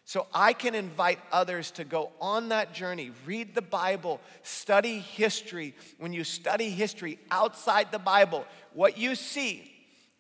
[0.07, 5.73] So I can invite others to go on that journey, read the Bible, study history.
[5.97, 9.71] When you study history outside the Bible, what you see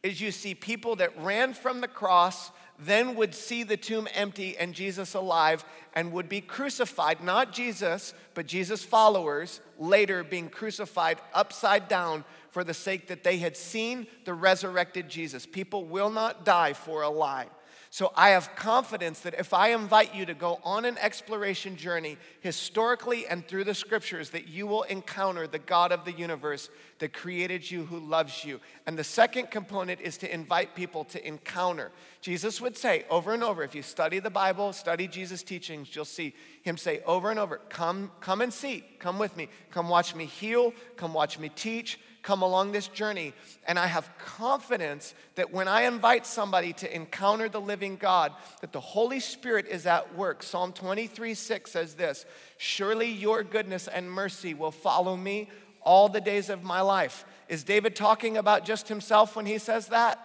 [0.01, 4.57] is you see people that ran from the cross then would see the tomb empty
[4.57, 11.19] and Jesus alive and would be crucified, not Jesus, but Jesus' followers, later being crucified
[11.33, 15.45] upside down for the sake that they had seen the resurrected Jesus.
[15.45, 17.47] People will not die for a lie.
[17.95, 22.17] So I have confidence that if I invite you to go on an exploration journey
[22.41, 27.13] historically and through the scriptures, that you will encounter the God of the universe that
[27.13, 28.59] created you, who loves you.
[28.85, 31.93] And the second component is to invite people to encounter.
[32.19, 36.03] Jesus would say over and over, if you study the Bible, study Jesus' teachings, you'll
[36.03, 40.13] see him say over and over, come, come and see, come with me, come watch
[40.15, 43.33] me heal, come watch me teach, come along this journey.
[43.67, 48.73] And I have confidence that when I invite somebody to encounter the living God, that
[48.73, 50.43] the Holy Spirit is at work.
[50.43, 52.25] Psalm 23 6 says this
[52.57, 55.49] Surely your goodness and mercy will follow me
[55.81, 57.25] all the days of my life.
[57.47, 60.19] Is David talking about just himself when he says that?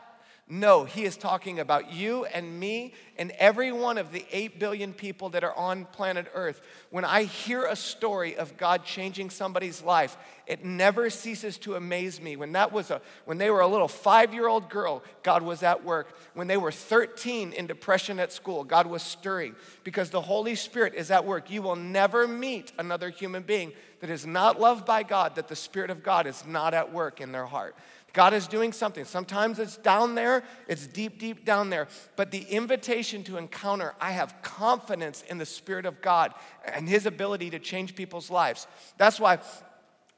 [0.52, 4.92] No, he is talking about you and me and every one of the 8 billion
[4.92, 6.60] people that are on planet Earth.
[6.90, 10.16] When I hear a story of God changing somebody's life,
[10.48, 12.34] it never ceases to amaze me.
[12.34, 16.18] When that was a when they were a little 5-year-old girl, God was at work.
[16.34, 20.94] When they were 13 in depression at school, God was stirring because the Holy Spirit
[20.96, 21.48] is at work.
[21.48, 25.54] You will never meet another human being that is not loved by God that the
[25.54, 27.76] Spirit of God is not at work in their heart.
[28.12, 29.04] God is doing something.
[29.04, 31.88] Sometimes it's down there, it's deep, deep down there.
[32.16, 36.34] But the invitation to encounter, I have confidence in the Spirit of God
[36.64, 38.66] and His ability to change people's lives.
[38.98, 39.38] That's why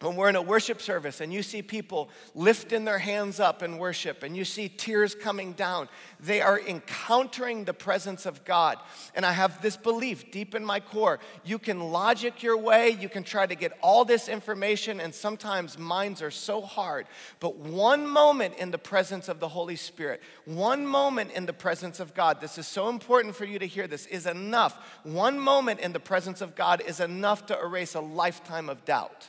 [0.02, 3.78] when we're in a worship service and you see people lifting their hands up in
[3.78, 5.88] worship and you see tears coming down,
[6.18, 8.78] they are encountering the presence of God.
[9.14, 11.20] And I have this belief deep in my core.
[11.44, 15.78] You can logic your way, you can try to get all this information, and sometimes
[15.78, 17.06] minds are so hard.
[17.40, 22.00] But one moment in the presence of the Holy Spirit, one moment in the presence
[22.00, 24.98] of God, this is so important for you to hear this, is enough.
[25.04, 29.28] One moment in the presence of God is enough to erase a lifetime of doubt.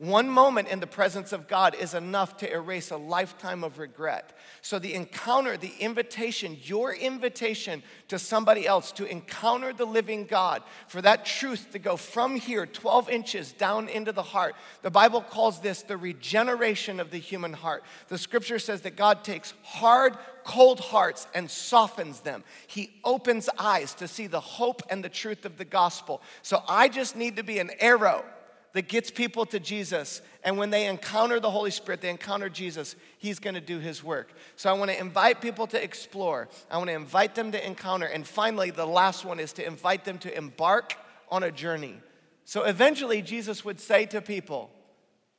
[0.00, 4.32] One moment in the presence of God is enough to erase a lifetime of regret.
[4.62, 10.62] So, the encounter, the invitation, your invitation to somebody else to encounter the living God,
[10.88, 15.20] for that truth to go from here 12 inches down into the heart, the Bible
[15.20, 17.84] calls this the regeneration of the human heart.
[18.08, 22.42] The scripture says that God takes hard, cold hearts and softens them.
[22.68, 26.22] He opens eyes to see the hope and the truth of the gospel.
[26.40, 28.24] So, I just need to be an arrow
[28.72, 30.22] that gets people to Jesus.
[30.44, 34.32] And when they encounter the Holy Spirit, they encounter Jesus, He's gonna do His work.
[34.56, 36.48] So I wanna invite people to explore.
[36.70, 38.06] I wanna invite them to encounter.
[38.06, 40.94] And finally, the last one is to invite them to embark
[41.30, 41.96] on a journey.
[42.44, 44.70] So eventually, Jesus would say to people,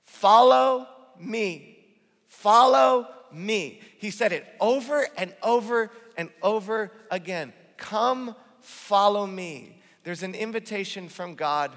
[0.03, 0.88] Follow
[1.19, 1.77] me.
[2.27, 3.79] Follow me.
[3.97, 7.53] He said it over and over and over again.
[7.77, 9.82] Come, follow me.
[10.03, 11.71] There's an invitation from God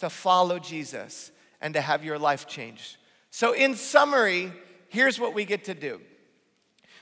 [0.00, 1.30] to follow Jesus
[1.60, 2.96] and to have your life changed.
[3.30, 4.52] So, in summary,
[4.88, 6.00] here's what we get to do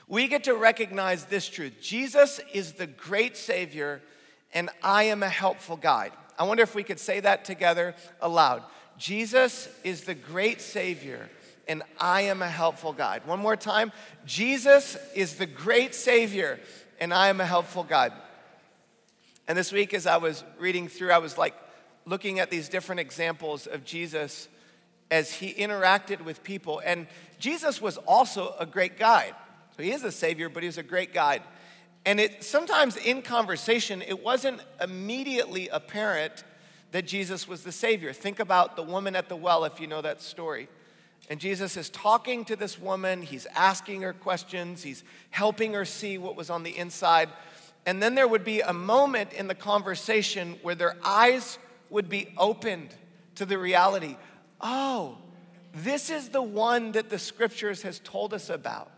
[0.07, 4.01] we get to recognize this truth Jesus is the great Savior,
[4.53, 6.11] and I am a helpful guide.
[6.37, 8.63] I wonder if we could say that together aloud.
[8.97, 11.29] Jesus is the great Savior,
[11.67, 13.25] and I am a helpful guide.
[13.25, 13.91] One more time.
[14.25, 16.59] Jesus is the great Savior,
[16.99, 18.13] and I am a helpful guide.
[19.47, 21.53] And this week, as I was reading through, I was like,
[22.05, 24.47] looking at these different examples of Jesus
[25.11, 26.81] as he interacted with people.
[26.85, 27.07] And
[27.39, 29.35] Jesus was also a great guide.
[29.75, 31.41] So he is a savior, but he was a great guide.
[32.05, 36.43] And it sometimes in conversation, it wasn't immediately apparent
[36.91, 38.13] that Jesus was the savior.
[38.13, 40.67] Think about the woman at the well if you know that story.
[41.29, 46.17] And Jesus is talking to this woman, he's asking her questions, he's helping her see
[46.17, 47.29] what was on the inside.
[47.85, 51.59] And then there would be a moment in the conversation where their eyes
[51.89, 52.93] would be opened
[53.35, 54.15] to the reality
[54.61, 55.17] oh,
[55.73, 58.91] this is the one that the scriptures has told us about.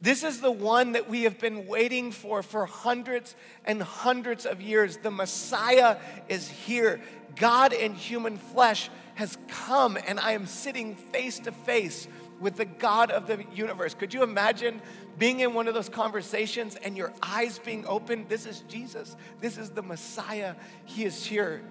[0.00, 4.60] This is the one that we have been waiting for for hundreds and hundreds of
[4.60, 4.96] years.
[4.96, 5.96] The Messiah
[6.28, 7.00] is here.
[7.36, 12.08] God in human flesh has come, and I am sitting face to face
[12.40, 13.94] with the God of the universe.
[13.94, 14.82] Could you imagine
[15.18, 18.28] being in one of those conversations and your eyes being opened?
[18.28, 19.14] This is Jesus.
[19.40, 20.56] This is the Messiah.
[20.84, 21.62] He is here.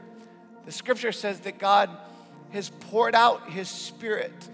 [0.66, 1.90] The scripture says that God
[2.52, 4.50] has poured out his spirit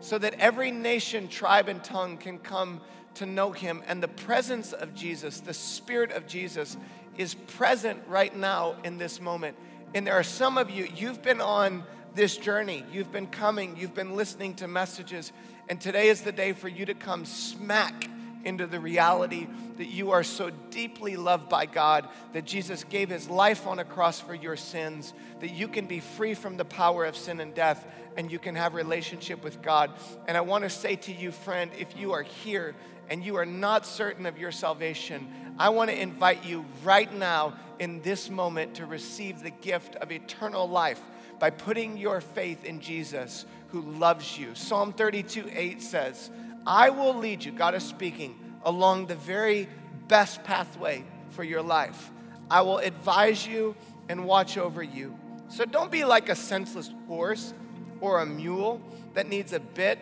[0.00, 2.80] so that every nation, tribe, and tongue can come
[3.14, 3.82] to know him.
[3.86, 6.76] And the presence of Jesus, the spirit of Jesus,
[7.16, 9.56] is present right now in this moment.
[9.94, 11.84] And there are some of you, you've been on
[12.14, 15.32] this journey, you've been coming, you've been listening to messages,
[15.68, 18.08] and today is the day for you to come smack
[18.44, 19.46] into the reality
[19.78, 23.84] that you are so deeply loved by God, that Jesus gave his life on a
[23.84, 27.54] cross for your sins, that you can be free from the power of sin and
[27.54, 27.86] death,
[28.16, 29.90] and you can have relationship with God.
[30.28, 32.74] And I want to say to you, friend, if you are here
[33.10, 35.28] and you are not certain of your salvation,
[35.58, 40.12] I want to invite you right now in this moment to receive the gift of
[40.12, 41.00] eternal life
[41.38, 44.54] by putting your faith in Jesus who loves you.
[44.54, 46.30] Psalm 32 8 says,
[46.66, 49.68] I will lead you, God is speaking, along the very
[50.08, 52.10] best pathway for your life.
[52.50, 53.74] I will advise you
[54.08, 55.18] and watch over you.
[55.48, 57.52] So don't be like a senseless horse
[58.00, 58.80] or a mule
[59.14, 59.98] that needs a bit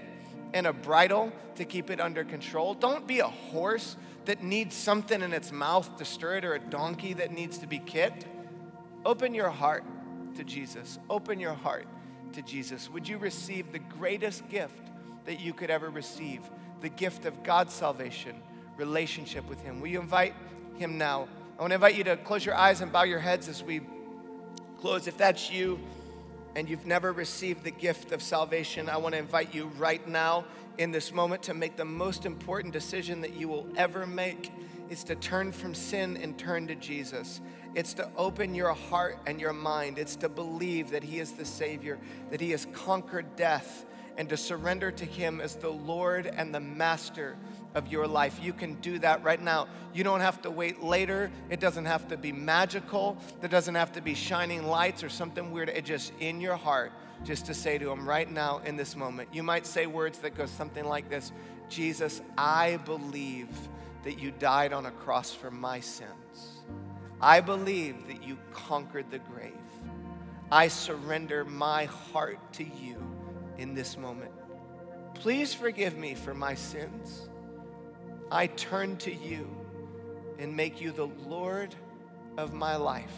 [0.53, 2.75] and a bridle to keep it under control.
[2.75, 6.61] Don't be a horse that needs something in its mouth to stir it or a
[6.61, 8.27] donkey that needs to be kicked.
[9.05, 9.85] Open your heart
[10.37, 10.99] to Jesus.
[11.11, 11.87] Open your heart
[12.33, 12.89] to Jesus.
[12.91, 14.92] Would you receive the greatest gift
[15.25, 16.41] that you could ever receive
[16.81, 18.37] the gift of God's salvation,
[18.77, 19.81] relationship with Him.
[19.81, 20.35] Will you invite
[20.77, 21.29] Him now?
[21.59, 23.83] I want to invite you to close your eyes and bow your heads as we
[24.81, 25.07] close.
[25.07, 25.79] If that's you
[26.57, 30.45] and you've never received the gift of salvation, I want to invite you right now
[30.79, 34.51] in this moment to make the most important decision that you will ever make.
[34.91, 37.41] It's to turn from sin and turn to Jesus.
[37.75, 39.99] It's to open your heart and your mind.
[39.99, 41.99] It's to believe that He is the Savior,
[42.31, 43.87] that He has conquered death
[44.17, 47.37] and to surrender to Him as the Lord and the Master
[47.75, 48.39] of your life.
[48.43, 49.69] You can do that right now.
[49.95, 51.31] You don't have to wait later.
[51.51, 53.17] It doesn't have to be magical.
[53.41, 55.69] There doesn't have to be shining lights or something weird.
[55.69, 56.93] It just in your heart,
[57.25, 59.31] just to say to Him right now in this moment.
[59.33, 61.33] You might say words that go something like this
[61.69, 63.49] Jesus, I believe
[64.05, 66.61] that you died on a cross for my sins.
[67.21, 69.53] I believe that you conquered the grave.
[70.51, 72.97] I surrender my heart to you
[73.59, 74.33] in this moment.
[75.15, 77.29] Please forgive me for my sins.
[78.31, 79.49] I turn to you
[80.39, 81.75] and make you the Lord
[82.39, 83.15] of my life.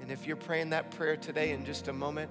[0.00, 2.30] And if you're praying that prayer today in just a moment,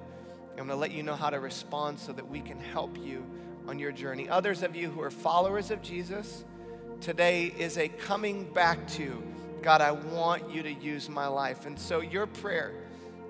[0.51, 3.25] I'm going to let you know how to respond so that we can help you
[3.67, 4.29] on your journey.
[4.29, 6.43] Others of you who are followers of Jesus,
[7.01, 9.21] today is a coming back to
[9.65, 11.65] God, I want you to use my life.
[11.65, 12.71] And so your prayer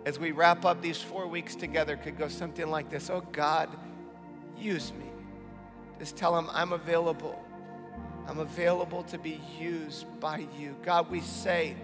[0.06, 3.70] as we wrap up these four weeks together could go something like this Oh God,
[4.58, 5.06] use me.
[5.99, 7.41] Just tell him I'm available.
[8.28, 10.76] I'm available to be used by you.
[10.84, 11.76] God, we say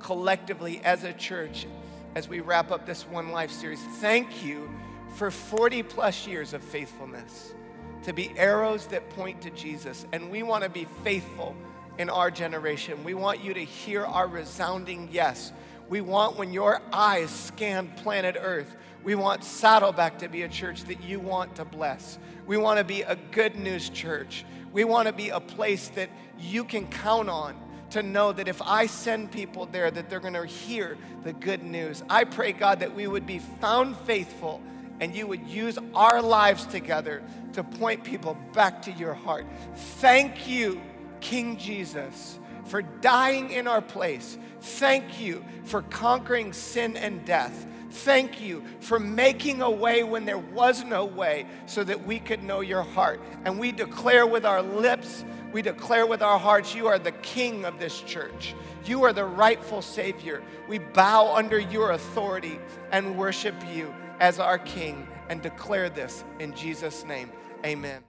[0.00, 1.66] collectively as a church,
[2.14, 4.68] as we wrap up this One Life series, thank you
[5.14, 7.54] for 40 plus years of faithfulness
[8.02, 10.06] to be arrows that point to Jesus.
[10.12, 11.56] And we want to be faithful
[11.98, 13.02] in our generation.
[13.04, 15.52] We want you to hear our resounding yes.
[15.88, 20.84] We want when your eyes scan planet Earth, we want Saddleback to be a church
[20.84, 22.18] that you want to bless.
[22.46, 24.44] We want to be a good news church.
[24.72, 27.56] We want to be a place that you can count on
[27.90, 31.62] to know that if I send people there that they're going to hear the good
[31.62, 32.02] news.
[32.10, 34.60] I pray God that we would be found faithful
[35.00, 37.22] and you would use our lives together
[37.52, 39.46] to point people back to your heart.
[39.74, 40.80] Thank you,
[41.20, 44.38] King Jesus, for dying in our place.
[44.60, 47.66] Thank you for conquering sin and death.
[47.90, 52.42] Thank you for making a way when there was no way so that we could
[52.42, 53.20] know your heart.
[53.44, 57.64] And we declare with our lips, we declare with our hearts, you are the king
[57.64, 58.54] of this church.
[58.84, 60.42] You are the rightful Savior.
[60.68, 62.58] We bow under your authority
[62.92, 67.30] and worship you as our king and declare this in Jesus' name.
[67.64, 68.05] Amen.